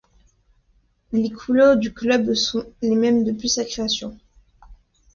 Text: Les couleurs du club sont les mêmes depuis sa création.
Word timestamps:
Les 1.11 1.29
couleurs 1.29 1.77
du 1.77 1.93
club 1.93 2.33
sont 2.33 2.65
les 2.81 2.95
mêmes 2.95 3.23
depuis 3.23 3.49
sa 3.49 3.63
création. 3.65 4.17